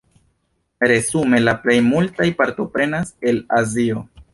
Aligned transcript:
Resume 0.91 1.43
la 1.43 1.55
plej 1.67 1.77
multaj 1.91 2.29
partoprenas 2.43 3.17
el 3.33 3.47
Azio. 3.65 4.07